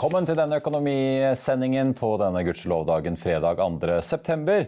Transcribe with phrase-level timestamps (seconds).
[0.00, 3.98] Velkommen til denne økonomisendingen på denne gudskjelovdagen fredag 2.
[4.00, 4.62] september.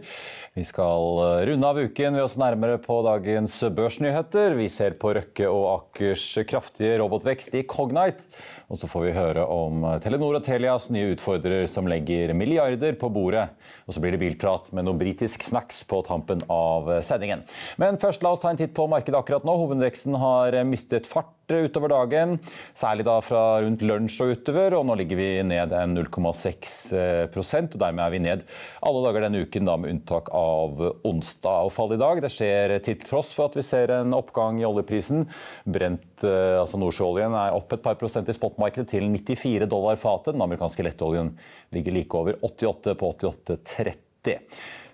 [0.53, 4.53] Vi skal runde av uken ved oss nærmere på dagens børsnyheter.
[4.59, 8.29] Vi ser på Røkke og Akers kraftige robotvekst i Cognite.
[8.69, 13.09] Og så får vi høre om Telenor og Telias nye utfordrer som legger milliarder på
[13.09, 13.49] bordet.
[13.89, 17.49] Og så blir det bilprat med noe britisk snacks på tampen av sendingen.
[17.81, 19.57] Men først la oss ta en titt på markedet akkurat nå.
[19.65, 21.33] Hovedveksten har mistet fart
[21.67, 22.37] utover dagen,
[22.79, 24.77] særlig da fra rundt lunsj og utover.
[24.79, 28.45] og Nå ligger vi ned en 0,6% og dermed er vi ned
[28.83, 31.69] alle dager denne uken, da med unntak av onsdag.
[31.69, 34.69] Og fall i dag det skjer til tross for at vi ser en oppgang i
[34.69, 35.27] oljeprisen.
[35.65, 40.35] Brent, altså Nordsjøoljen er opp et par prosent i spotmarkedet til 94 dollar fatet.
[40.37, 41.35] Den amerikanske lettoljen
[41.75, 44.39] ligger like over 88 på 88,30.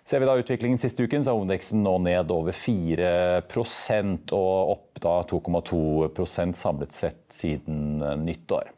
[0.09, 5.00] Ser vi da utviklingen siste uken, så er hovedindeksen nå ned over 4% og opp
[5.05, 8.71] da 2,2% samlet sett siden nyttår.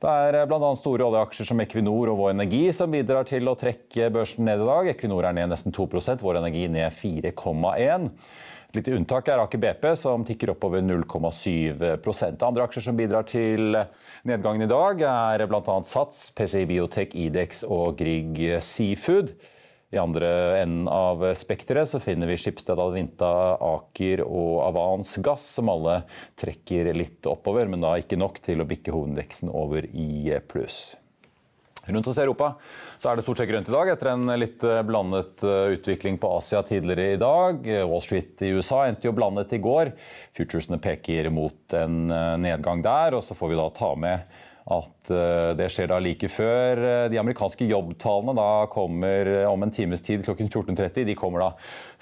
[0.00, 0.70] Det er bl.a.
[0.80, 4.68] store oljeaksjer som Equinor og Vår Energi som bidrar til å trekke børsen ned i
[4.70, 4.88] dag.
[4.94, 5.86] Equinor er ned nesten 2
[6.22, 8.06] Vår Energi ned 4,1
[8.70, 13.76] Et lite unntak er Aker BP, som tikker oppover 0,7% Andre aksjer som bidrar til
[14.24, 15.76] nedgangen i dag, er bl.a.
[15.84, 19.34] Sats, PCI Biotech, Idex og Grieg Seafood.
[19.96, 20.28] I andre
[20.60, 26.02] enden av spekteret så finner vi Skipsted, Advinta, Aker og Avans Gass, som alle
[26.36, 30.98] trekker litt oppover, men da ikke nok til å bikke hovedindeksen over i pluss.
[31.86, 32.50] Rundt oss i Europa
[32.98, 36.60] så er det stort sett grønt i dag, etter en litt blandet utvikling på Asia
[36.66, 37.68] tidligere i dag.
[37.86, 39.94] Wall Street i USA endte jo blandet i går.
[40.36, 42.10] Futuresene peker mot en
[42.42, 45.10] nedgang der, og så får vi da ta med at
[45.58, 46.80] det skjer da like før
[47.12, 51.04] de amerikanske jobbtallene da kommer om en times tid klokken 14.30.
[51.06, 51.50] De kommer da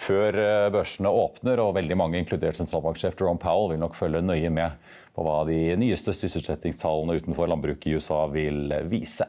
[0.00, 0.38] før
[0.72, 4.80] børsene åpner, og veldig mange, inkludert sentralbanksjef Jerome Powell, vil nok følge nøye med
[5.14, 9.28] på hva de nyeste sysselsettingstallene utenfor landbruket i USA vil vise.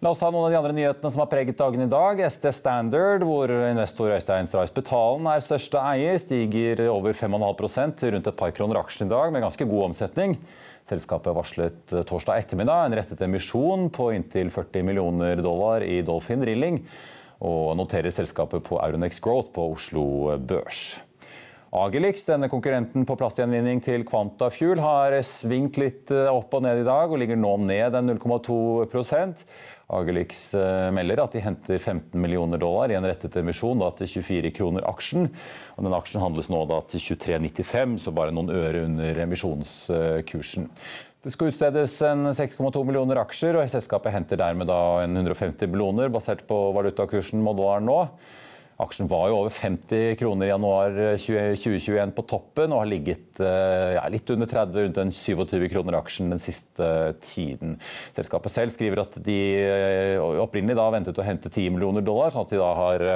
[0.00, 2.22] La oss ta noen av de andre nyhetene som har preget dagen i dag.
[2.32, 8.30] ST Standard, hvor investor Øystein Strais Betalen er største eier, stiger over 5,5 til rundt
[8.30, 10.38] et par kroner aksjen i dag, med ganske god omsetning.
[10.88, 16.80] Selskapet varslet torsdag ettermiddag en rettet emisjon på inntil 40 millioner dollar i Dolphin Drilling,
[17.44, 20.06] og noterer selskapet på Auronex Growth på Oslo
[20.40, 20.94] Børs.
[21.76, 27.12] Agelix, denne konkurrenten på plastgjenvinning til Quantafuel, har svingt litt opp og ned i dag,
[27.12, 28.56] og ligger nå ned en 0,2
[29.96, 30.42] Agelix
[30.94, 34.86] melder at de henter 15 millioner dollar i en rettet emisjon da, til 24 kroner
[34.90, 35.28] aksjen.
[35.76, 40.70] Og den aksjen handles nå da, til 23,95, så bare noen øre under emisjonskursen.
[41.20, 46.46] Det skal utstedes 6,2 millioner aksjer, og selskapet henter dermed da en 150 millioner, basert
[46.48, 47.98] på valutakursen mot dollar nå.
[48.80, 54.04] Aksjen var jo over 50 kroner i januar 2021 på toppen og har ligget ja,
[54.12, 56.90] litt under 30, rundt en 27 kroner aksjen den siste
[57.24, 57.76] tiden.
[58.16, 59.38] Selskapet selv skriver at de
[60.42, 63.06] opprinnelig da ventet å hente 10 millioner dollar, sånn at de da har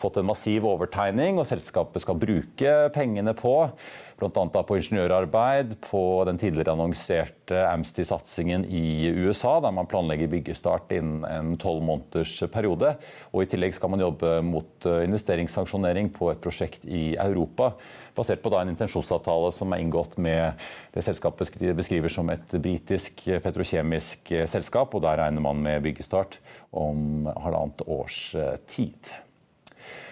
[0.00, 3.56] fått en massiv overtegning, og selskapet skal bruke pengene på
[4.20, 4.62] Bl.a.
[4.62, 11.54] på ingeniørarbeid på den tidligere annonserte Amsty-satsingen i USA, der man planlegger byggestart innen en
[11.60, 12.92] tolv måneders periode.
[13.32, 17.72] Og I tillegg skal man jobbe mot eh, investeringssanksjonering på et prosjekt i Europa,
[18.16, 20.60] basert på en intensjonsavtale som er inngått med
[20.94, 24.94] det selskapet beskriver som et britisk petrokjemisk selskap.
[24.94, 26.38] og Der regner man med byggestart
[26.70, 29.14] om halvannet års eh, tid.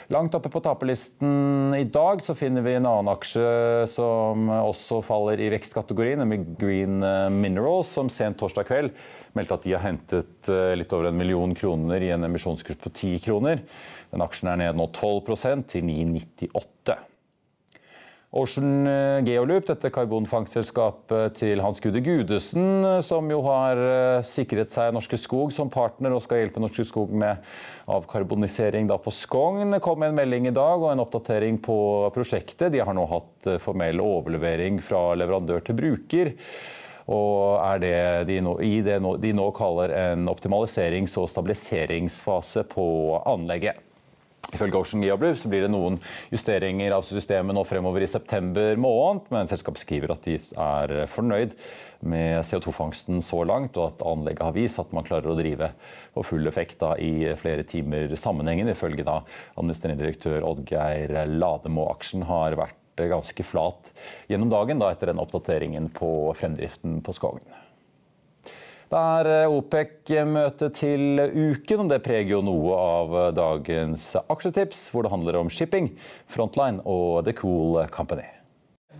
[0.08, 3.42] Langt oppe på taperlisten i dag så finner vi en annen aksje
[3.92, 7.02] som også faller i vekstkategorien, nemlig Green
[7.34, 8.94] Minerals, som sent torsdag kveld
[9.36, 12.92] meldte at de har hentet eh, litt over en million kroner i en emisjonskurs på
[12.94, 13.62] 10 kroner.
[14.12, 16.96] Den aksjen er ned nå 12% til 9,98.
[18.28, 24.68] Ocean Geolup, Geoloop, dette karbonfangstselskapet til Hans Gude Gudesen, eh, som jo har eh, sikret
[24.68, 27.40] seg Norske Skog som partner og skal hjelpe Norske Skog med
[27.88, 31.78] avkarbonisering på Skogn, kom med en melding i dag og en oppdatering på
[32.12, 32.68] prosjektet.
[32.74, 36.34] De har nå hatt formell overlevering fra leverandør til bruker.
[37.08, 37.98] Og er det
[38.28, 42.88] de nå, i det de nå kaller en optimaliserings- og stabiliseringsfase på
[43.24, 43.87] anlegget.
[44.48, 45.98] Ifølge Ocean Geoblue så blir det noen
[46.32, 51.52] justeringer av systemet nå fremover i september måned, men selskapet skriver at de er fornøyd
[52.08, 55.68] med CO2-fangsten så langt, og at anlegget har vist at man klarer å drive
[56.14, 59.20] på full effekt da, i flere timer sammenhengende, ifølge da
[59.58, 61.90] administrerende direktør Oddgeir Lademo.
[61.92, 63.92] Aksjen har vært ganske flat
[64.30, 67.44] gjennom dagen da, etter den oppdateringen på fremdriften på Skogn.
[68.88, 74.86] Det er eh, OPEC-møte til uken, og det preger jo noe av eh, dagens aksjetips,
[74.94, 75.90] hvor det handler om shipping,
[76.32, 78.24] Frontline og The Cool Company.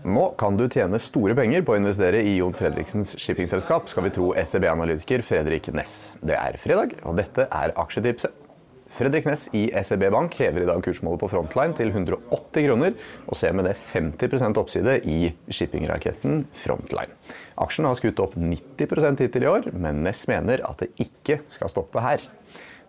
[0.05, 4.13] Nå kan du tjene store penger på å investere i Jon Fredriksens shippingselskap, skal vi
[4.15, 6.13] tro SEB-analytiker Fredrik Ness.
[6.21, 8.45] Det er fredag, og dette er aksjetipset.
[8.89, 12.95] Fredrik Ness i SEB Bank hever i dag kursmålet på Frontline til 180 kroner,
[13.27, 15.19] og ser med det 50% oppside i
[15.53, 17.13] shippingraketten Frontline.
[17.59, 21.71] Aksjen har skutt opp 90 hittil i år, men Ness mener at det ikke skal
[21.71, 22.23] stoppe her.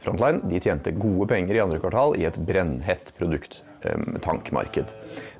[0.00, 4.92] Frontline de tjente gode penger i andre kvartal i et brennhett produkttankmarked.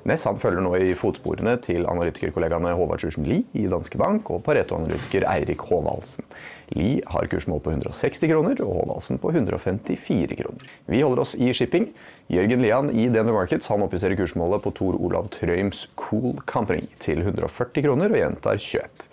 [0.05, 4.43] Ness han følger nå i fotsporene til analytikerkollegaene Håvard Sjursen Lie i Danske Bank og
[4.45, 6.27] Pareto-analytiker Eirik Håvaldsen.
[6.75, 10.71] Lie har kursmål på 160 kroner og Håvaldsen på 154 kroner.
[10.91, 11.89] Vi holder oss i shipping.
[12.31, 17.23] Jørgen Lian i DNB Markets han oppjusterer kursmålet på Tor Olav Trøims Cool Company til
[17.23, 19.07] 140 kroner og gjentar kjøp.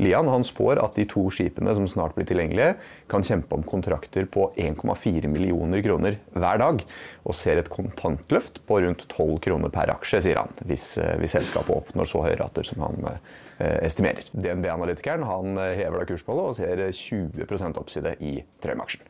[0.00, 2.76] Lian han spår at de to skipene som snart blir tilgjengelige,
[3.10, 6.82] kan kjempe om kontrakter på 1,4 millioner kroner hver dag,
[7.26, 11.36] og ser et kontantløft på rundt 12 kroner per aksje, sier han, hvis, eh, hvis
[11.36, 14.24] selskapet oppnår så høye rater som han eh, estimerer.
[14.32, 19.04] DNB-analytikeren han eh, hever da kursmålet og ser 20% oppside i Trøim-aksjen.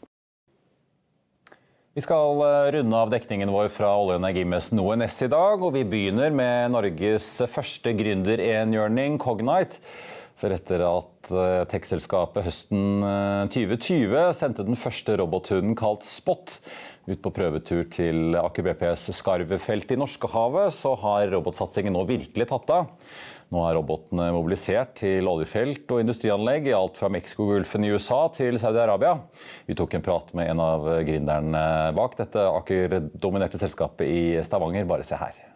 [1.94, 2.38] Vi skal
[2.70, 6.70] runde av dekningen vår fra olje- og energimessen ONS i dag, og vi begynner med
[6.70, 9.82] Norges første gründerenhjørning, Cognite.
[10.40, 13.02] For etter at tekstselskapet tech-selskapet høsten
[13.52, 16.54] 2020 eh, sendte den første robothunden kalt Spot
[17.10, 22.72] ut på prøvetur til Aker BPs Skarvfelt i Norskehavet, så har robotsatsingen nå virkelig tatt
[22.72, 22.88] av.
[23.50, 28.60] Nå er robotene mobilisert til oljefelt og industrianlegg i alt fra Mexicogolfen i USA til
[28.62, 29.16] Saudi-Arabia.
[29.66, 31.66] Vi tok en prat med en av gründerne
[31.98, 34.86] bak dette Aker-dominerte selskapet i Stavanger.
[34.88, 35.49] Bare se her.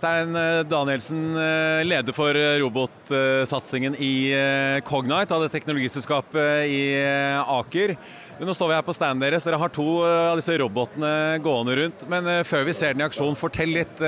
[0.00, 4.32] Stein eh, Danielsen, eh, leder for eh, robotsatsingen i
[4.88, 6.80] Cognite, av det teknologiselskapet i
[7.42, 7.92] Aker.
[8.40, 9.44] Nå står vi her på standen deres.
[9.44, 12.06] Dere har to av disse robotene gående rundt.
[12.08, 14.00] Men før vi ser den i aksjon, fortell litt.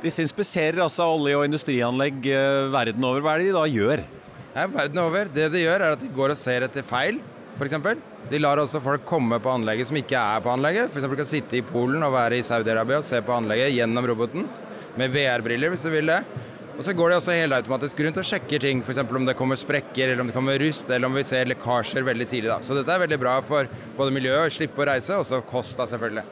[0.00, 2.24] Disse inspiserer altså olje- og industrianlegg
[2.72, 3.20] verden over.
[3.20, 4.06] Hva er det de da gjør?
[4.54, 5.28] Ja, verden over.
[5.28, 7.20] Det de gjør, er at de går og ser etter feil,
[7.60, 7.76] f.eks.
[8.32, 10.88] De lar også folk komme på anlegget som ikke er på anlegget.
[10.88, 11.04] F.eks.
[11.20, 14.48] kan sitte i Polen og være i Saudi-Arabia og se på anlegget gjennom roboten
[15.00, 16.20] med VR-briller, hvis du vil det.
[16.74, 18.98] Og så går de også helautomatisk rundt og sjekker ting, f.eks.
[19.04, 22.26] om det kommer sprekker, eller om det kommer rust, eller om vi ser lekkasjer veldig
[22.30, 22.50] tidlig.
[22.50, 22.58] da.
[22.66, 25.86] Så dette er veldig bra for både miljøet, slippe å reise, og så kost, da,
[25.86, 26.26] selvfølgelig.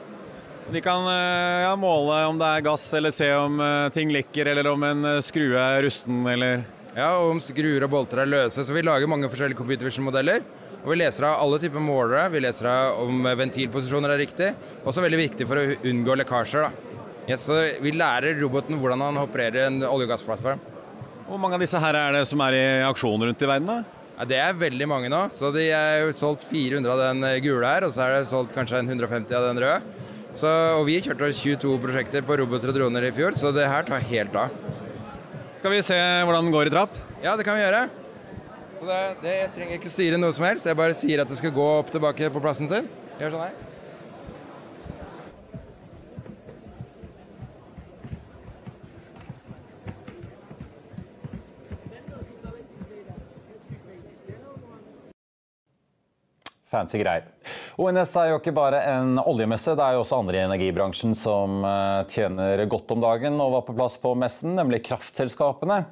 [0.71, 4.51] De kan eh, ja, måle om det er gass, eller se om eh, ting lekker,
[4.51, 8.31] eller om en eh, skrue er rusten, eller Ja, og om skruer og bolter er
[8.31, 8.67] løse.
[8.67, 10.43] Så vi lager mange forskjellige computer vision-modeller.
[10.83, 12.27] Og vi leser av alle typer målere.
[12.29, 14.51] Vi leser av om ventilposisjoner er riktig.
[14.83, 16.67] Også veldig viktig for å unngå lekkasjer.
[16.67, 16.82] da.
[17.23, 20.59] Yes, så vi lærer roboten hvordan han opererer en olje- og gassplattform.
[21.23, 23.69] Hvor mange av disse her er det som er i aksjon rundt i verden?
[23.69, 24.01] da?
[24.17, 25.21] Ja, det er veldig mange nå.
[25.33, 28.27] Så De er jo solgt 400 av den eh, gule her, og så er det
[28.29, 29.79] solgt kanskje 150 av den røde.
[30.35, 33.87] Så, og Vi kjørte 22 prosjekter på roboter og droner i fjor, så det her
[33.87, 34.53] tar helt av.
[35.57, 36.97] Skal vi se hvordan den går i trapp?
[37.23, 37.85] Ja, det kan vi gjøre.
[38.79, 40.67] Så det, det trenger ikke styre noe som helst.
[40.67, 42.89] Jeg bare sier at det skal gå opp tilbake på plassen sin.
[43.21, 43.72] Gjør sånn her.
[56.73, 57.29] Fancy greier.
[57.77, 61.63] ONS er jo ikke bare en oljemesse, det er jo også andre i energibransjen som
[61.67, 65.83] eh, tjener godt om dagen og var på plass på messen, nemlig kraftselskapene.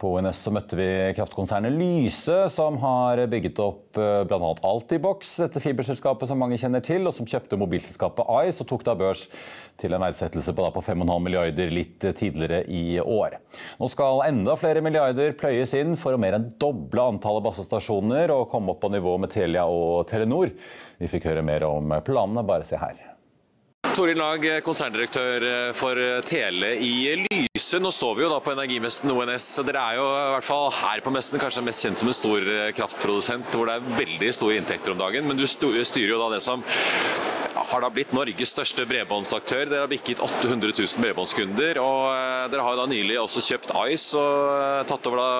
[0.00, 4.52] På ONS så møtte vi kraftkonsernet Lyse, som har bygget opp eh, bl.a.
[4.66, 8.96] Altibox, dette fiberselskapet som mange kjenner til, og som kjøpte mobilselskapet Ice og tok da
[8.98, 9.28] børs
[9.80, 13.38] til en verdsettelse på, på 5,5 milliarder litt tidligere i år.
[13.78, 18.48] Nå skal enda flere milliarder pløyes inn for å mer enn doble antallet basestasjoner og
[18.52, 20.54] komme opp på nivå med Telia og Telenor.
[20.98, 23.11] Vi fikk høre mer om planene, bare se her.
[23.90, 25.44] Toril Nag, konserndirektør
[25.76, 26.92] for Tele i
[27.26, 27.80] Lyse.
[27.82, 29.48] Nå står vi jo da på energimessen ONS.
[29.66, 32.46] Dere er jo i hvert fall her på messen kanskje mest kjent som en stor
[32.78, 35.28] kraftprodusent hvor det er veldig store inntekter om dagen.
[35.28, 36.64] Men du styrer jo da det som
[37.72, 39.66] har da blitt Norges største bredbåndsaktør.
[39.70, 41.80] Dere har bikket 800 000 bredbåndskunder.
[41.82, 45.30] Og eh, dere har jo da nylig også kjøpt Ice og eh, tatt over da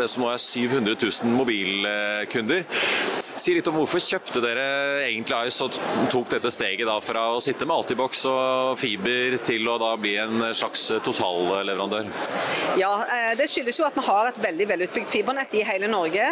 [0.00, 2.64] det som nå er 700 000 mobilkunder.
[3.32, 4.64] Si litt om hvorfor kjøpte dere
[5.06, 5.76] egentlig Ice og
[6.12, 10.12] tok dette steget da fra å sitte med Altibox og fiber til å da bli
[10.20, 12.10] en slags totalleverandør?
[12.76, 16.26] Ja, eh, Det skyldes jo at vi har et veldig velutbygd fibernett i hele Norge.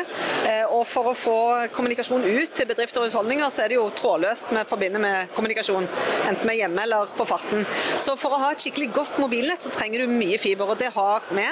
[0.70, 1.38] Og For å få
[1.72, 5.88] kommunikasjon ut til bedrifter og husholdninger, så er det jo trådløst vi forbinder med kommunikasjon.
[6.28, 7.64] Enten vi er hjemme eller på farten.
[7.96, 10.92] Så For å ha et skikkelig godt mobilnett, så trenger du mye fiber, og det
[10.94, 11.46] har vi.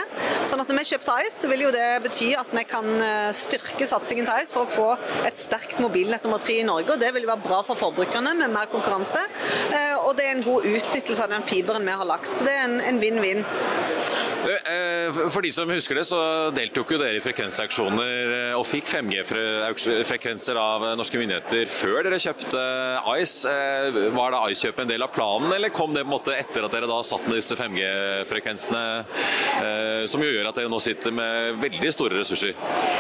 [0.45, 2.87] Sånn at Når vi kjøpte Ice, så vil jo det bety at vi kan
[3.33, 4.89] styrke satsingen til Ice for å få
[5.25, 6.93] et sterkt mobilnett nummer tre i Norge.
[6.95, 9.23] og Det vil være bra for forbrukerne med mer konkurranse.
[10.05, 12.35] Og det er en god utnyttelse av den fiberen vi har lagt.
[12.35, 13.45] Så det er en vinn-vinn.
[15.33, 16.19] For de som husker det, så
[16.55, 22.63] deltok jo dere i frekvensaksjoner og fikk 5G-frekvenser av norske myndigheter før dere kjøpte
[23.19, 23.51] Ice.
[24.15, 26.75] Var da Ice-kjøpet en del av planen, eller kom det på en måte etter at
[26.75, 28.85] dere da satt ned disse 5G-frekvensene,
[30.09, 32.55] som jo gjør at dere nå sitter med veldig store ressurser?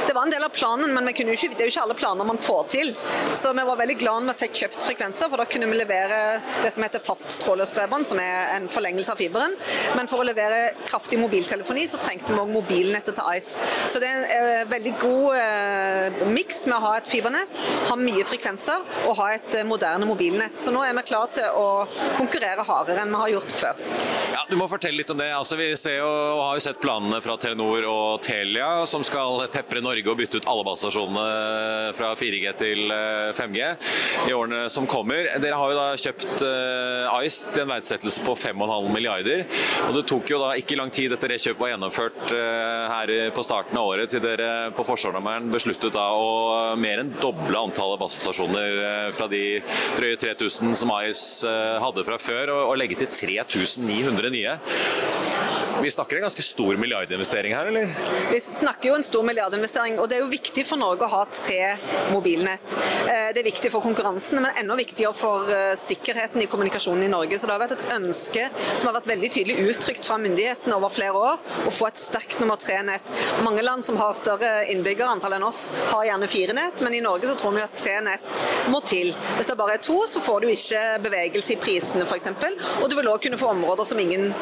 [0.08, 2.40] Det var en del av planen, men ikke, det er jo ikke alle planer man
[2.42, 2.92] får til.
[3.36, 6.20] Så vi var veldig glad når vi fikk kjøpt frekvenser, for da kunne vi levere
[6.62, 9.56] det som heter fast trådløs bredbånd, som er en forlengelse av fiberen.
[9.96, 13.56] Men for å levere kraftig mobiltelefoni, så trengte vi òg mobilnettet til Ice.
[13.88, 17.98] Så det er en eh, veldig god eh, miks med å ha et fibernett, ha
[17.98, 20.58] mye frekvenser og ha et eh, moderne mobilnett.
[20.60, 21.86] Så nå er vi klar til å
[22.18, 23.84] konkurrere hardere enn vi har gjort før.
[24.32, 25.30] Ja, Du må fortelle litt om det.
[25.34, 29.46] Altså, vi ser jo, og har jo sett planene fra Telenor og Telia, som skal
[29.52, 32.92] pepre Norge og bytte ut alle basestasjonene fra 4G til
[33.38, 33.68] 5G
[34.28, 35.30] i årene som kommer.
[35.42, 36.44] Dere har jo da kjøpt
[37.24, 39.44] Ice til en verdsettelse på 5,5 milliarder.
[39.88, 43.44] og Det tok jo da ikke lang tid etter det kjøpet var gjennomført her på
[43.46, 49.12] starten av året, til dere på forsommeren besluttet da å mer enn doble antallet basestasjoner
[49.16, 49.44] fra de
[49.98, 54.58] drøye 3000 som Ice hadde fra før, og legge til 3900 nye.
[55.82, 57.88] Vi snakker en ganske stor milliardinvestering her, eller?
[58.30, 61.20] Vi snakker jo en stor milliardinvestering, og det er jo viktig for Norge å ha
[61.30, 61.76] tre
[62.10, 62.74] mobilnett.
[63.06, 65.46] Det er viktig for konkurransen, men enda viktigere for
[65.78, 67.38] sikkerheten i kommunikasjonen i Norge.
[67.38, 70.92] Så det har vært et ønske som har vært veldig tydelig uttrykt fra myndighetene over
[70.92, 73.14] flere år, å få et sterkt nummer tre-nett.
[73.46, 77.30] Mange land som har større innbyggerantall enn oss, har gjerne fire nett, men i Norge
[77.30, 78.42] så tror vi at tre nett
[78.72, 79.14] må til.
[79.36, 82.32] Hvis det bare er to, så får du ikke bevegelse i prisene f.eks.,
[82.82, 84.32] og du vil òg kunne få områder som ingen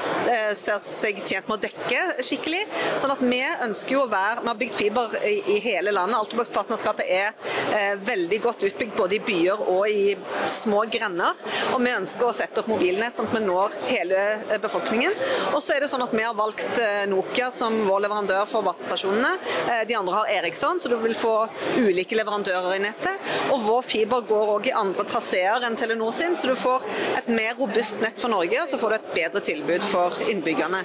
[0.57, 2.63] ser seg tjent med å dekke skikkelig.
[2.99, 6.19] Sånn at Vi ønsker jo å være, vi har bygd fiber i, i hele landet.
[6.21, 7.33] Altibox-partnerskapet er
[7.75, 10.15] eh, veldig godt utbygd både i byer og i
[10.53, 11.39] små grender.
[11.75, 15.17] Og Vi ønsker å sette opp mobilnett sånn at vi når hele befolkningen.
[15.53, 16.81] Og så er det sånn at Vi har valgt
[17.11, 19.33] Nokia som vår leverandør for basestasjonene.
[19.89, 21.35] De andre har Eriksson, så du vil få
[21.77, 23.33] ulike leverandører i nettet.
[23.51, 26.85] Og Vår fiber går òg i andre traseer enn Telenor sin, så du får
[27.19, 30.85] et mer robust nett for Norge, og så får du et bedre tilbud for innbyggerne.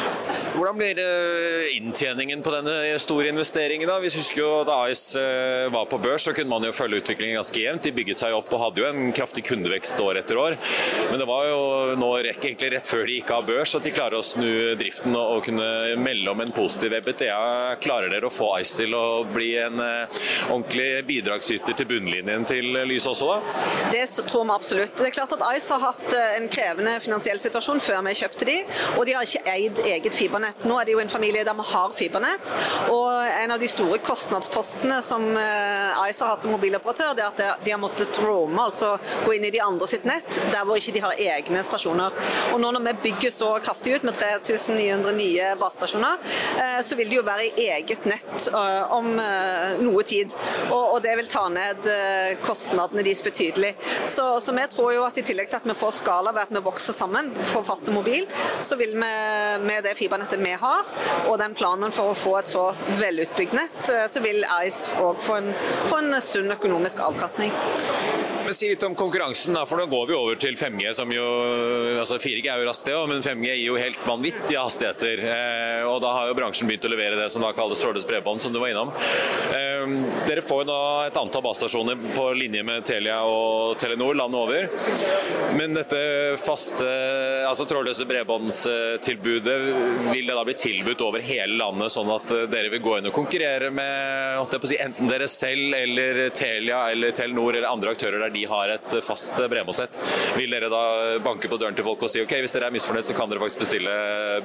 [0.61, 0.99] Hvordan blir
[1.73, 3.89] inntjeningen på denne store investeringen?
[3.89, 3.95] da?
[3.97, 5.15] Vi husker jo Da AIS
[5.73, 7.81] var på børs, så kunne man jo følge utviklingen ganske jevnt.
[7.81, 10.57] De bygget seg opp og hadde jo en kraftig kundevekst år etter år.
[11.09, 14.19] Men det var jo nå egentlig rett før de gikk av børs at de klarer
[14.19, 17.39] å snu driften og kunne melde om en positiv EBTA.
[17.81, 23.09] Klarer dere å få AIS til å bli en ordentlig bidragsyter til bunnlinjen til Lyse
[23.15, 23.65] også, da?
[23.95, 24.93] Det tror vi absolutt.
[25.01, 28.61] Det er klart at AIS har hatt en krevende finansiell situasjon før vi kjøpte de,
[28.99, 30.65] og de har ikke eid eget fibernett.
[30.65, 32.51] Nå er det jo en familie der vi har fibernett.
[32.89, 33.11] Og
[33.43, 37.71] en av de store kostnadspostene som Ice har hatt som mobiloperatør, det er at de
[37.71, 41.03] har måttet roame, altså gå inn i de andre sitt nett, der hvor ikke de
[41.03, 42.11] har egne stasjoner.
[42.51, 46.17] Og nå når vi bygger så kraftig ut med 3900 nye basestasjoner,
[46.83, 48.49] så vil det jo være i eget nett
[48.91, 49.11] om
[49.81, 50.33] noe tid.
[50.71, 51.87] Og det vil ta ned
[52.45, 53.73] kostnadene deres betydelig.
[54.05, 56.55] Så, så vi tror jo at i tillegg til at vi får skala ved at
[56.55, 58.27] vi vokser sammen på faste mobil,
[58.61, 59.11] så vil vi
[59.61, 60.87] med det fibernettet vi har,
[61.27, 62.69] og den planen for å få et så
[62.99, 65.39] velutbygd nett, eh, så vil Ice òg få,
[65.89, 67.53] få, en sunn økonomisk avkastning.
[68.45, 70.93] Men Si litt om konkurransen, da, for nå går vi over til 5G.
[70.97, 71.25] som jo,
[72.01, 75.23] altså 4G er jo raskt det, men 5G gir jo helt vanvittige hastigheter.
[75.31, 78.41] Eh, og Da har jo bransjen begynt å levere det som da kalles trådløst bredbånd,
[78.41, 78.93] som du var innom.
[79.53, 79.85] Eh,
[80.27, 84.69] dere får jo da et antall basestasjoner på linje med Telia og Telenor landet over.
[85.57, 86.01] Men dette
[86.41, 86.87] faste,
[87.47, 89.57] altså trådløse bredbåndstilbudet,
[90.11, 93.15] vil det da bli tilbudt over hele landet, sånn at dere vil gå inn og
[93.15, 98.43] konkurrere med si, enten dere selv eller Telia eller Telenor eller andre aktører der de
[98.49, 99.99] har et fast bredbåndsnett.
[100.37, 100.83] Vil dere da
[101.23, 103.41] banke på døren til folk og si ok, hvis dere er misfornøyd, så kan dere
[103.43, 103.95] faktisk bestille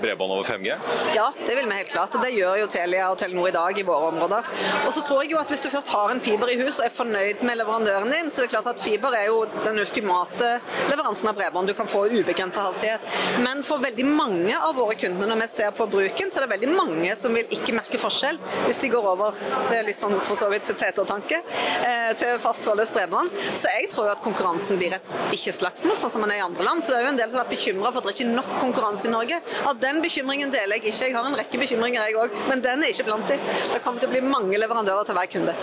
[0.02, 0.74] bredbånd over 5G?
[1.16, 2.14] Ja, det vil vi helt klart.
[2.14, 4.50] og Det gjør jo Telia og Telenor i dag i våre områder.
[4.84, 6.88] Og så tror jeg jo at Hvis du først har en fiber i hus og
[6.88, 10.50] er fornøyd med leverandøren din, så det er klart at fiber er jo den ultimate
[10.90, 11.70] leveransen av bredbånd.
[11.70, 13.06] Du kan få ubegrenset hastighet.
[13.44, 16.56] Men for veldig mange av våre kunder, når vi ser på bruken, så er det
[16.56, 19.38] veldig mange som vil ikke merke forskjell hvis de går over
[19.70, 21.40] det er litt sånn for så vidt tetertanke,
[21.86, 23.32] eh, til fast trådløst bredbånd.
[23.54, 26.84] Så jeg tror at konkurransen blir et bikkjeslagsmål, sånn som man er i andre land.
[26.84, 28.36] Så det er jo en del som har vært bekymra for at det er ikke
[28.38, 29.40] nok konkurranse i Norge.
[29.68, 31.10] At den bekymringen deler jeg ikke.
[31.10, 33.38] Jeg har en rekke bekymringer jeg òg, men den er ikke blant de.
[33.74, 35.56] Det kommer til å bli mange leverandører til hver kunde.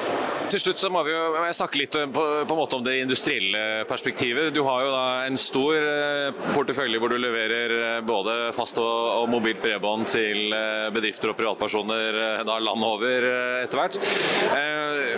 [0.54, 3.88] Til slutt så må vi jo snakke litt på, på en måte om det industrielle
[3.90, 4.52] perspektivet.
[4.54, 9.24] Du har jo da en stor eh, portefølje hvor du leverer eh, både fast og,
[9.24, 13.26] og mobilt bredbånd til eh, bedrifter og privatpersoner da landet over
[13.64, 13.98] etter hvert.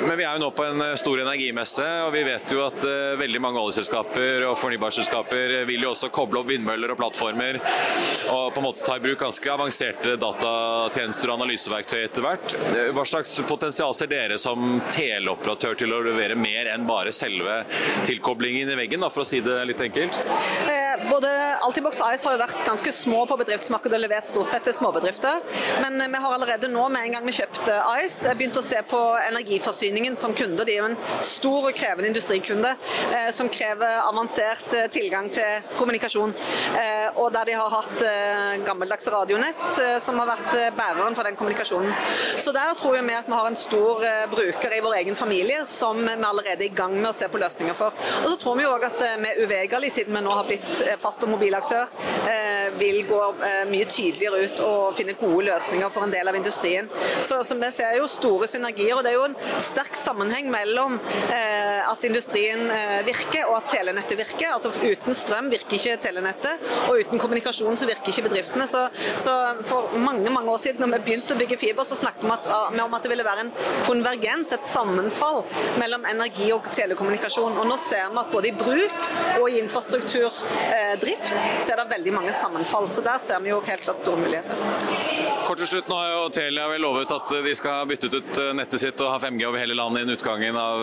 [0.05, 2.85] Men vi er jo nå på en stor energimesse, og vi vet jo at
[3.19, 7.59] veldig mange oljeselskaper og fornybarselskaper vil jo også koble opp vindmøller og plattformer
[8.31, 12.55] og på en måte ta i bruk ganske avanserte datatjenester og analyseverktøy etter hvert.
[12.95, 14.77] Hva slags potensial ser dere som
[15.25, 17.63] teleoperatør til å levere mer enn bare selve
[18.05, 20.19] tilkoblingen i veggen, da, for å si det litt enkelt?
[20.69, 21.31] Eh, både
[21.65, 25.41] Altibox AS har jo vært ganske små på bedriftsmarkedet og levert stort sett til småbedrifter.
[25.81, 29.01] Men vi har allerede nå, med en gang vi kjøpte AS, begynt å se på
[29.31, 30.65] energiforsyningen som kunde.
[30.67, 32.75] De er jo en stor og krevende industrikunde
[33.09, 36.35] eh, som krever avansert eh, tilgang til kommunikasjon.
[37.21, 38.01] Og der de har hatt
[38.65, 41.93] gammeldags radionett som har vært bæreren for den kommunikasjonen.
[42.41, 46.01] Så der tror vi at vi har en stor bruker i vår egen familie som
[46.01, 47.93] vi allerede er i gang med å se på løsninger for.
[48.23, 51.35] Og så tror vi òg at med uvegerlig, siden vi nå har blitt fast og
[51.35, 51.85] mobil aktør,
[52.79, 53.21] vil gå
[53.71, 56.89] mye tydeligere ut og finne gode løsninger for en del av industrien.
[57.21, 60.99] Så som Vi ser jo store synergier, og det er jo en sterk sammenheng mellom
[61.31, 62.67] at industrien
[63.07, 64.51] virker og at telenettet virker.
[64.53, 68.67] Altså Uten strøm virker ikke telenettet, og uten kommunikasjon så virker ikke bedriftene.
[68.69, 68.85] Så,
[69.17, 69.33] så
[69.65, 72.35] for mange mange år siden når vi begynte å bygge fiber, så snakket vi om
[72.35, 72.49] at,
[72.85, 73.51] om at det ville være en
[73.87, 75.43] konvergens, et sammenfall
[75.81, 77.57] mellom energi og telekommunikasjon.
[77.61, 82.15] Og nå ser vi at både i bruk og i infrastrukturdrift så er det veldig
[82.15, 82.89] mange sammenfall.
[82.89, 84.55] Så der ser vi jo helt klart store muligheter.
[85.45, 88.81] Kort til slutt, nå har jo Telia vel lovet at de skal bytte ut nettet
[88.81, 90.81] sitt og ha 5G over hele landet innen utgangen av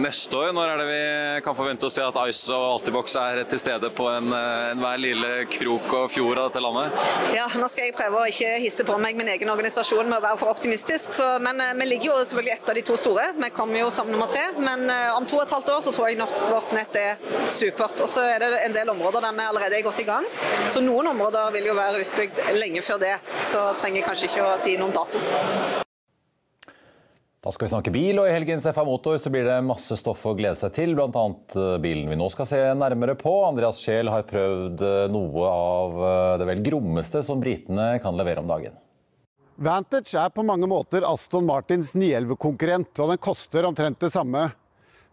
[0.00, 0.54] neste år.
[0.56, 1.02] Når er det vi
[1.44, 5.32] kan forvente å se at Ice og Altibox er til stede på enhver en lille
[5.52, 7.04] krok og fjord av dette landet?
[7.36, 10.24] Ja, nå skal jeg prøve å ikke hisse på meg min egen organisasjon med å
[10.24, 11.12] være for optimistisk.
[11.18, 13.28] Så, men vi ligger jo selvfølgelig ett av de to store.
[13.36, 14.46] Vi kommer jo som nummer tre.
[14.56, 18.00] Men om to og et halvt år så tror jeg vårt nett er supert.
[18.04, 20.24] Og så er det en del områder der vi allerede er godt i gang.
[20.72, 23.14] Så noen områder vil jo være utbygd lenge før det.
[23.44, 25.22] Så trenger jeg kanskje ikke å si noen dato.
[27.38, 30.24] Da skal vi snakke bil, og i helgens FA Motor så blir det masse stoff
[30.26, 30.96] å glede seg til.
[30.98, 31.22] Bl.a.
[31.54, 33.30] Eh, bilen vi nå skal se nærmere på.
[33.46, 38.42] Andreas Scheel har prøvd eh, noe av eh, det vel grommeste som britene kan levere
[38.42, 38.74] om dagen.
[39.54, 44.48] Vantage er på mange måter Aston Martins 911-konkurrent, og den koster omtrent det samme.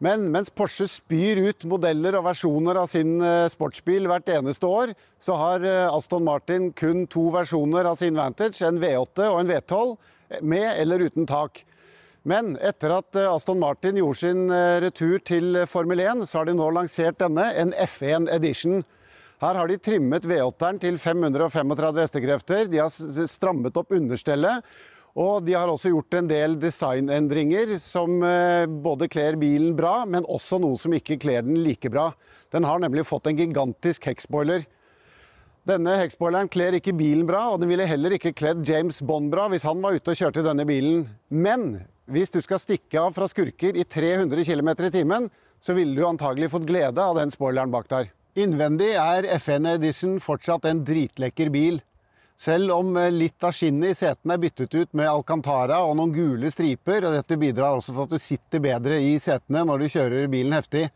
[0.06, 4.92] Men mens Porsche spyr ut modeller og versjoner av sin eh, sportsbil hvert eneste år,
[5.24, 9.50] så har eh, Aston Martin kun to versjoner av sin Vantage, en V8 og en
[9.50, 9.96] V12,
[10.46, 11.64] med eller uten tak.
[12.26, 14.46] Men etter at eh, Aston Martin gjorde sin
[14.84, 18.84] retur til Formel 1, så har de nå lansert denne, en F1 Edition.
[19.42, 22.94] Her har de trimmet V8-eren til 535 hestekrefter, de har
[23.32, 24.62] strammet opp understellet.
[25.16, 30.28] Og de har også gjort en del designendringer som eh, både kler bilen bra, men
[30.28, 32.10] også noe som ikke kler den like bra.
[32.52, 34.66] Den har nemlig fått en gigantisk hexboiler.
[35.66, 39.48] Denne hexboileren kler ikke bilen bra, og den ville heller ikke kledd James Bond bra
[39.50, 41.08] hvis han var ute og kjørte denne bilen.
[41.32, 45.32] Men hvis du skal stikke av fra skurker i 300 km i timen,
[45.64, 48.12] så ville du antagelig fått glede av den spoileren bak der.
[48.36, 51.80] Innvendig er FN Edition fortsatt en dritlekker bil.
[52.36, 56.12] Selv om eh, litt av skinnet i setene er byttet ut med Alcantara og noen
[56.16, 59.94] gule striper, og dette bidrar også til at du sitter bedre i setene når du
[59.94, 60.90] kjører bilen heftig.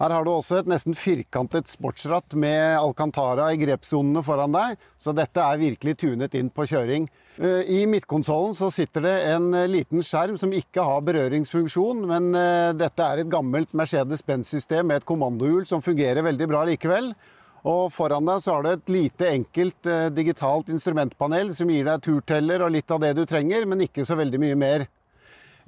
[0.00, 5.12] Her har du også et nesten firkantet sportsratt med Alcantara i grepssonene foran deg, så
[5.12, 7.10] dette er virkelig tunet inn på kjøring.
[7.36, 12.32] Eh, I midtkonsollen så sitter det en eh, liten skjerm som ikke har berøringsfunksjon, men
[12.80, 17.12] dette er et gammelt Mercedes-Benz-system med et kommandohjul som fungerer veldig bra likevel.
[17.68, 22.64] Og foran deg så har du et lite, enkelt digitalt instrumentpanel som gir deg turteller
[22.64, 24.86] og litt av det du trenger, men ikke så veldig mye mer.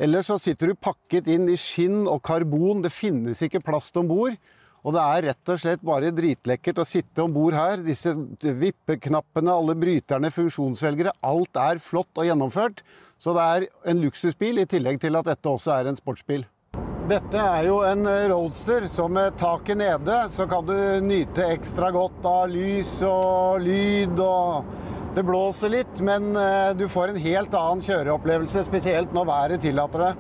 [0.01, 2.81] Ellers så sitter du pakket inn i skinn og karbon.
[2.83, 4.39] Det finnes ikke plast om bord.
[4.83, 7.85] Og det er rett og slett bare dritlekkert å sitte om bord her.
[7.87, 11.13] Disse vippeknappene, alle bryterne, funksjonsvelgere.
[11.23, 12.83] Alt er flott og gjennomført.
[13.23, 16.43] Så det er en luksusbil, i tillegg til at dette også er en sportsbil.
[17.03, 22.23] Dette er jo en roadster, så med taket nede så kan du nyte ekstra godt
[22.31, 24.79] av lys og lyd og
[25.13, 30.07] Det blåser litt, men eh, du får en helt annen kjøreopplevelse, spesielt når været tillater
[30.07, 30.13] det.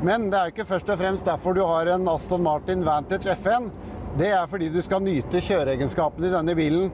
[0.00, 3.68] Men det er ikke først og fremst derfor du har en Aston Martin Vantage FN.
[4.16, 6.88] Det er fordi du skal nyte kjøreegenskapene i denne bilen.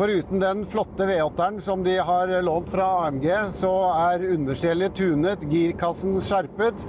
[0.00, 3.74] Foruten den flotte V8-eren som de har lånt fra AMG, så
[4.08, 6.86] er understellet tunet, girkassen skjerpet.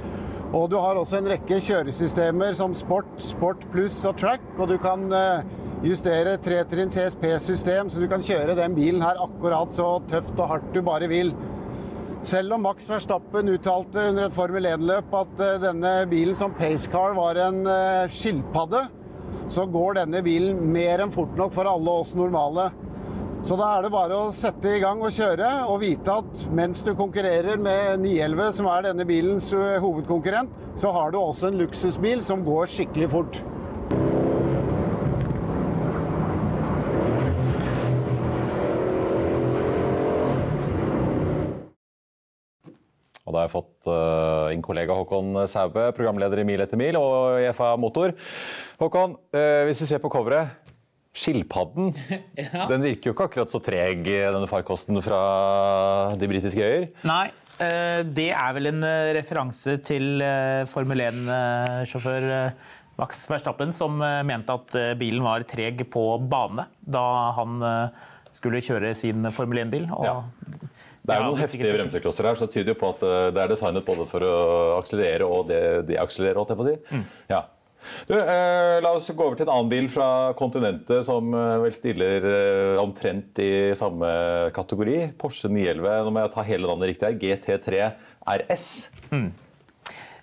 [0.53, 4.43] Og du har også en rekke kjøresystemer som Sport, Sport pluss og Track.
[4.59, 5.47] Og du kan eh,
[5.81, 10.69] justere tretrinns CSP-system, så du kan kjøre den bilen her akkurat så tøft og hardt
[10.75, 11.33] du bare vil.
[12.23, 17.17] Selv om Max Verstappen uttalte under et Formel 1-løp at eh, denne bilen som pacecar
[17.17, 18.85] var en eh, skilpadde,
[19.49, 22.69] så går denne bilen mer enn fort nok for alle oss normale.
[23.43, 26.79] Så da er det bare å sette i gang og kjøre, og vite at mens
[26.87, 31.59] du konkurrerer med 911, som er denne bilens eh, hovedkonkurrent, så har du også en
[31.59, 33.41] luksusbil som går skikkelig fort.
[43.23, 46.95] Og da har jeg fått uh, inn kollega Håkon Saube, programleder i Mil etter mil
[46.95, 48.15] og i FA Motor.
[48.79, 50.63] Håkon, uh, hvis vi ser på coveret.
[51.13, 51.93] Skilpadden
[52.39, 52.65] ja.
[52.71, 55.21] den virker jo ikke akkurat så treg, denne farkosten fra
[56.19, 56.87] de britiske øyer?
[57.05, 57.27] Nei,
[57.59, 60.23] uh, det er vel en referanse til
[60.71, 62.29] Formel 1-sjåfør
[62.97, 67.05] Max Verstappen, som mente at bilen var treg på bane da
[67.39, 67.55] han
[68.33, 69.89] skulle kjøre sin Formel 1-bil.
[70.05, 70.19] Ja.
[71.03, 73.41] Det er jo noen heftige bremseklosser her, så det tyder jo på at eh, det
[73.43, 74.35] er designet både for å
[74.77, 75.51] akselerere og
[75.89, 76.45] deakselerere.
[76.69, 76.75] si.
[76.95, 77.03] Mm.
[77.31, 77.41] Ja.
[78.09, 80.07] Du, eh, la oss gå over til en annen bil fra
[80.39, 84.09] kontinentet som eh, vel stiller eh, omtrent i samme
[84.55, 84.97] kategori.
[85.19, 86.03] Porsche 911.
[86.07, 87.19] Nå må jeg ta hele navnet riktig her.
[87.23, 87.85] GT3
[88.39, 88.67] RS.
[89.11, 89.29] Mm.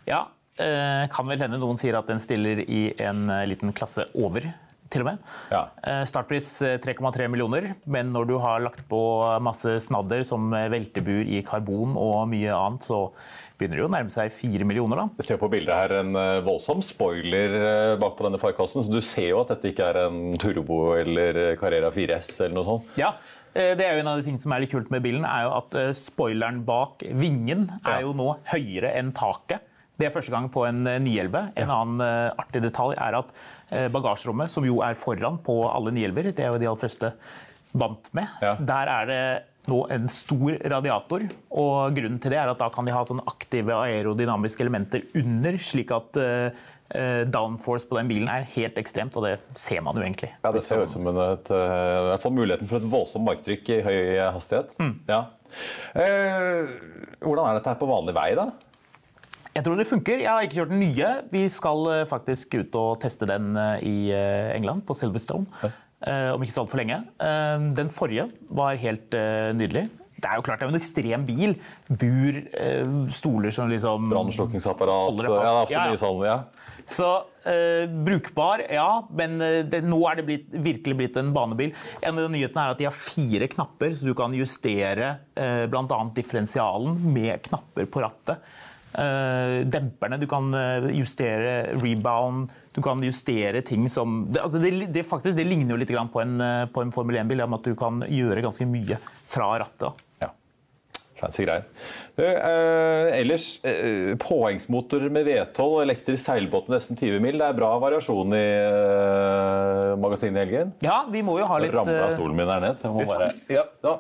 [0.09, 0.25] Ja,
[0.61, 4.49] eh, kan vel hende noen sier at den stiller i en eh, liten klasse over
[4.91, 5.21] til og med.
[5.53, 5.63] Ja.
[5.87, 6.51] Eh, startpris
[6.83, 9.01] 3,3 eh, millioner, men når du har lagt på
[9.43, 13.07] masse snadder som veltebur i karbon og mye annet, så
[13.61, 15.03] begynner det å nærme seg 4 millioner.
[15.03, 15.07] da.
[15.21, 19.03] Jeg ser på bildet her en eh, voldsom spoiler bak på denne farkosten, så du
[19.05, 22.97] ser jo at dette ikke er en Turbo eller Carrera 4S eller noe sånt.
[23.01, 23.15] Ja,
[23.51, 25.57] det er jo En av de tingene som er litt kult med bilen, er jo
[25.57, 29.67] at spoileren bak vingen er jo nå høyere enn taket.
[29.99, 31.51] Det er første gang på en 911.
[31.59, 32.05] En annen
[32.39, 36.51] artig detalj er at Eh, bagasjerommet, som jo er foran på alle 911 det er
[36.51, 37.13] jo de aller fleste
[37.71, 38.57] vant med, ja.
[38.59, 39.23] der er det
[39.71, 41.27] nå en stor radiator.
[41.51, 45.59] og Grunnen til det er at da kan de ha sånne aktive aerodynamiske elementer under,
[45.61, 46.63] slik at uh,
[47.31, 50.33] downforce på den bilen er helt ekstremt, og det ser man jo egentlig.
[50.43, 53.71] Ja, Det ser ut som en, et, i hvert fall muligheten for et voldsomt marktrykk
[53.77, 54.01] i høy
[54.35, 54.75] hastighet.
[54.81, 54.97] Mm.
[55.11, 55.21] Ja.
[55.95, 56.75] Eh,
[57.23, 58.51] hvordan er dette her på vanlig vei, da?
[59.61, 60.23] Jeg tror det funker.
[60.23, 61.09] Jeg har ikke kjørt den nye.
[61.29, 65.45] Vi skal eh, faktisk ut og teste den eh, i eh, England, på Silverstone.
[65.61, 65.73] Ja.
[66.33, 66.97] Om ikke så altfor lenge.
[67.77, 69.13] Den forrige var helt
[69.53, 69.83] nydelig.
[70.17, 71.53] Det er jo klart det er en ekstrem bil.
[71.91, 72.39] Bur,
[73.13, 75.99] stoler som liksom Brannslukkingsapparat ja, ja, ja.
[76.01, 76.39] Sånn, ja.
[76.89, 77.11] Så
[77.45, 78.89] eh, brukbar, ja.
[79.13, 79.37] Men
[79.69, 81.77] det, nå er det blitt, virkelig blitt en banebil.
[82.01, 86.01] En av nyhetene er at de har fire knapper, så du kan justere eh, bl.a.
[86.17, 88.41] differensialen med knapper på rattet.
[88.91, 90.19] Uh, demperne.
[90.19, 92.51] Du kan eh, justere rebound.
[92.75, 96.23] Du kan justere ting som Det, altså det, det, faktisk, det ligner jo litt på
[96.23, 100.03] en, eh, på en Formel 1-bil, om at du kan gjøre ganske mye fra rattet.
[100.23, 100.31] Ja.
[101.21, 101.67] Fancy greier.
[102.21, 107.39] Uh, ellers, uh, påhengsmotor med V12 og elektrisk seilbåt med nesten 20 mil.
[107.41, 109.40] Det er bra variasjon i uh,
[110.11, 110.75] magasinet i helgen.
[110.85, 112.79] Ja, vi må jo ha litt Ramla stolen min der ned.
[112.79, 113.95] Så jeg må bare, ja, ja.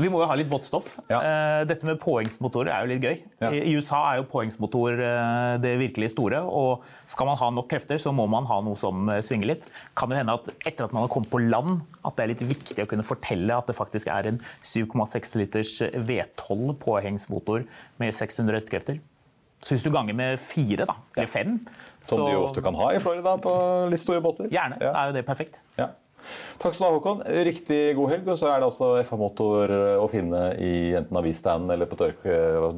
[0.00, 0.94] Vi må jo ha litt båtstoff.
[1.12, 1.20] Ja.
[1.68, 3.22] dette med påhengsmotorer er jo litt gøy.
[3.44, 3.52] Ja.
[3.52, 4.98] I, USA er jo påhengsmotor
[5.62, 6.42] det virkelig store.
[6.42, 9.68] Og skal man ha nok krefter, så må man ha noe som svinger litt.
[9.98, 12.46] Kan jo hende at etter at man har kommet på land, at det er litt
[12.54, 17.64] viktig å kunne fortelle at det faktisk er en 7,6 liters V12 12 påhengsmotor
[18.00, 19.00] med 600 hestekrefter.
[19.62, 21.58] Så hvis du ganger med fire, da, eller fem
[22.02, 23.56] Som så, du jo ofte kan ha i Florida på
[23.92, 24.50] litt store båter.
[24.50, 24.80] Gjerne.
[24.82, 24.90] Ja.
[24.98, 25.60] er jo det perfekt.
[25.78, 25.92] Ja.
[26.62, 27.22] Takk skal du ha, Håkon.
[27.46, 28.28] Riktig god helg.
[28.30, 29.72] Og så er det altså FA-motor
[30.02, 32.12] å finne i enten avisstanden eller på dør,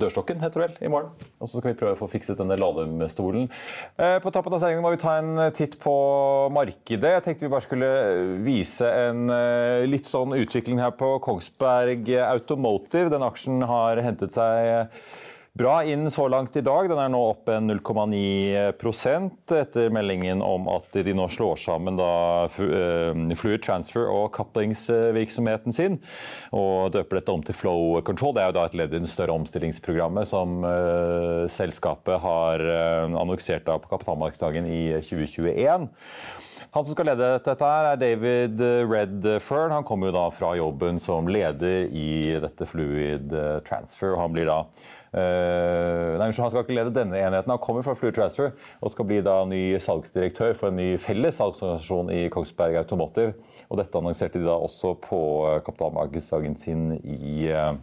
[0.01, 1.11] dørstokken heter det vel, i morgen.
[1.41, 3.51] Og så skal vi prøve å få fikset denne Lahlum-stolen.
[3.97, 5.95] Eh, På tappen av sendingen må vi ta en titt på
[6.57, 7.17] markedet.
[7.19, 7.91] Jeg tenkte vi bare skulle
[8.47, 13.13] vise en eh, litt sånn utvikling her på Kongsberg Automotive.
[13.13, 14.97] Den aksjen har hentet seg
[15.59, 16.89] Bra inn så langt i dag.
[16.91, 22.09] Den er nå opp en 0,9% etter meldingen om at de nå slår sammen da
[22.51, 26.01] eh, Fluid Transfer og kaplingsvirksomheten sin.
[26.51, 28.35] Og døper dette om til Flow Control.
[28.35, 33.15] Det er jo da et ledd i det større omstillingsprogrammet som eh, selskapet har eh,
[33.15, 35.87] annonsert da på kapitalmarkedsdagen i 2021.
[36.75, 38.59] Han som skal lede dette, her er David
[38.91, 39.71] Redfern.
[39.71, 43.31] Han kommer jo da fra jobben som leder i dette Fluid
[43.71, 44.17] Transfer.
[44.17, 44.65] og Han blir da
[45.15, 48.51] Uh, nei, Han skal ikke lede denne enheten, han kommer fra Fluid Transfer
[48.81, 53.37] og skal bli da ny salgsdirektør for en ny felles salgsorganisasjon i Kongsberg Automotive.
[53.71, 55.21] Og dette annonserte de da også på
[55.67, 57.77] kapitalmarkedsdagen sin i, uh,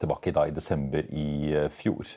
[0.00, 2.16] tilbake da, i desember i uh, fjor.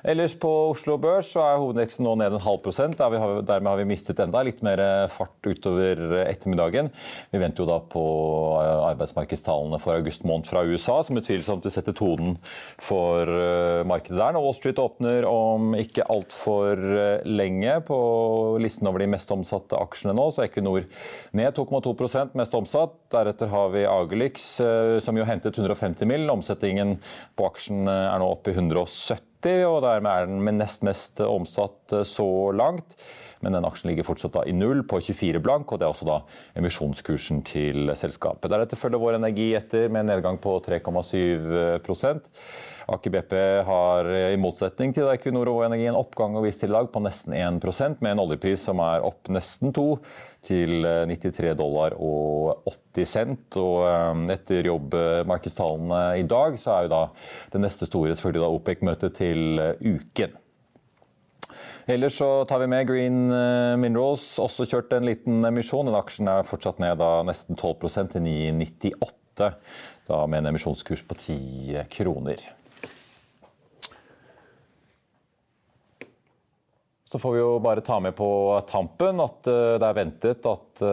[0.00, 2.96] Ellers på Oslo Børs så er hovedveksten nå ned en halv prosent.
[2.96, 4.80] Dermed har vi mistet enda litt mer
[5.12, 6.88] fart utover ettermiddagen.
[7.32, 8.04] Vi venter jo da på
[8.62, 12.38] arbeidsmarkedstallene for august måned fra USA, som utvilsomt vil sette tonen
[12.80, 13.28] for
[13.88, 14.32] markedet der.
[14.36, 16.80] Når Wall Street åpner om ikke altfor
[17.28, 18.00] lenge på
[18.62, 20.88] listen over de mest omsatte aksjene nå, så er Equinor
[21.36, 22.96] ned 2,2% mest omsatt.
[23.12, 24.48] Deretter har vi Agelix,
[25.04, 26.24] som jo hentet 150 mill.
[26.32, 26.96] Omsetningen
[27.36, 29.20] på aksjen er nå oppe i 170
[29.66, 32.98] og dermed er den med nest mest omsatt så langt.
[33.40, 36.18] Men den aksjen ligger fortsatt i null på 24 blank, og det er også da
[36.60, 38.50] emisjonskursen til selskapet.
[38.52, 41.80] Deretter følger Vår Energi etter med en nedgang på 3,7
[42.90, 43.34] Aker BP
[43.68, 48.02] har i motsetning til Equinor og Energi en oppgang og vist til på nesten 1%
[48.02, 49.84] med en oljepris som er opp nesten 2
[50.46, 53.60] til 93 dollar og 80 cent.
[53.60, 57.02] Og etter jobbmarkedstallene i dag, så er jo da
[57.54, 60.39] det neste store selvfølgelig da OPEC-møtet til uken.
[61.90, 63.16] Ellers så tar vi med Green
[63.82, 65.88] Minerals, også kjørt en liten emisjon.
[65.88, 69.48] Den aksjen er fortsatt ned da nesten 12% til 9,98,
[70.06, 72.44] da med en emisjonskurs på 10 kroner.
[77.10, 78.28] Så får vi jo bare ta med på
[78.70, 80.84] tampen at det er ventet at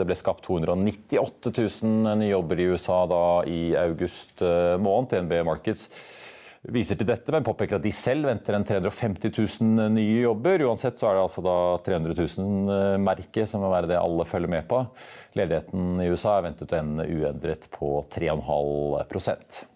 [0.00, 5.12] det ble skapt 298 000 nye jobber i USA da i august måned.
[5.12, 5.90] TNB Markets
[6.68, 10.66] viser til dette, men påpeker at de selv venter en 350 000 nye jobber.
[10.68, 14.68] Uansett så er det altså da 300 000-merket som må være det alle følger med
[14.68, 14.82] på.
[15.40, 19.69] Ledigheten i USA er ventet å ende uendret på 3,5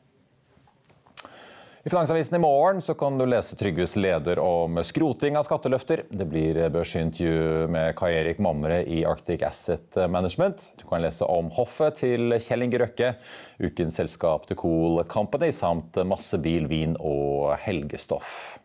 [1.87, 6.07] i Finansavisen i morgen så kan du lese Trygves leder om skroting av skatteløfter.
[6.09, 10.65] Det blir børsintervju med Kai Erik Mamre i Arctic Asset Management.
[10.81, 13.13] Du kan lese om hoffet til Kjell Inge Røkke,
[13.61, 18.64] ukens selskap The Cool Company, samt masse bil, vin og helgestoff.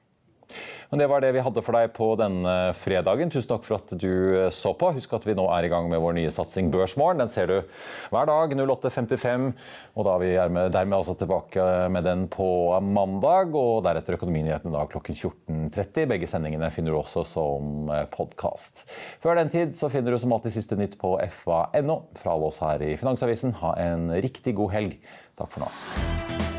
[0.89, 3.29] Men det var det vi hadde for deg på denne fredagen.
[3.29, 4.89] Tusen takk for at du så på.
[4.95, 7.21] Husk at vi nå er i gang med vår nye satsing Børsmorgen.
[7.21, 7.57] Den ser du
[8.09, 9.51] hver dag 08.55.
[9.93, 12.49] Og da er vi dermed altså tilbake med den på
[12.81, 16.09] mandag, og deretter Økonominyhetene da klokken 14.30.
[16.09, 18.87] Begge sendingene finner du også som podkast.
[19.21, 22.01] Før den tid så finner du som alltid siste nytt på fa.no.
[22.17, 24.97] Fra alle oss her i Finansavisen, ha en riktig god helg.
[25.37, 26.58] Takk for nå.